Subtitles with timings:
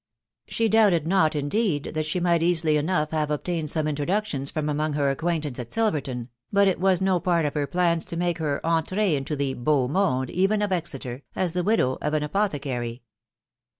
[0.27, 4.67] * She doubted not, indeed, fhat she might easily enough haws obtained some introductions from
[4.67, 8.39] among her acquaintance at Silverton, but it was no part of her plans to make
[8.39, 12.47] fcer ent*6g into Uhe beau monde, even of Exeter, as the widow of an apo
[12.47, 13.01] thecary.